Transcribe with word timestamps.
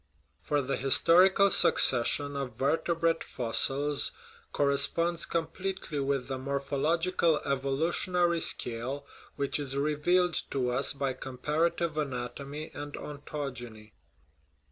For 0.41 0.63
the 0.63 0.77
his 0.77 0.95
torical 0.95 1.51
succession 1.51 2.35
of 2.35 2.55
vertebrate 2.57 3.23
fossils 3.23 4.11
corresponds 4.51 5.27
com 5.27 5.45
pletely 5.45 6.03
with 6.03 6.27
the 6.27 6.39
morphological 6.39 7.37
evolutionary 7.45 8.41
scale 8.41 9.05
which 9.35 9.59
is 9.59 9.77
revealed 9.77 10.41
to 10.49 10.71
us 10.71 10.93
by 10.93 11.13
comparative 11.13 11.99
anatomy 11.99 12.71
and 12.73 12.93
ontogeny. 12.93 13.91